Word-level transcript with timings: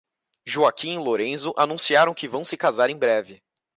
Joaquim 0.47 0.95
e 0.95 0.97
Lorenzo 1.03 1.53
anunciaram 1.55 2.11
que 2.15 2.27
vão 2.27 2.43
se 2.43 2.57
casar 2.57 2.89
em 2.89 2.97
breve 2.97 3.39